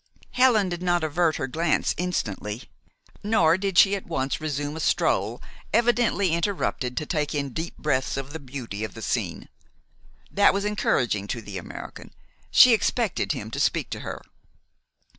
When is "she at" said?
3.77-4.07